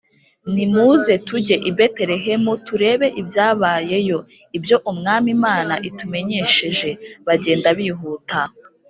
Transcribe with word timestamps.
Nimuze 0.53 1.13
tujye 1.27 1.55
i 1.69 1.71
Betelehemu 1.77 2.51
turebe 2.65 3.07
ibyabayeyo, 3.21 4.19
ibyo 4.57 4.77
Umwami 4.91 5.27
Imana 5.37 5.73
itumenyesheje. 5.89 6.89
Bagenda 7.27 7.69
bihuta 7.79 8.41